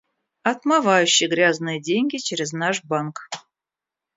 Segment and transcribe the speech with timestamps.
[0.41, 3.29] Отмывающий грязные деньги через наш банк.